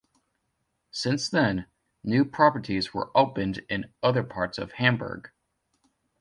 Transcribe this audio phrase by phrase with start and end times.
[0.89, 1.67] Since then,
[2.03, 5.29] new properties were opened in other parts of Hamburg.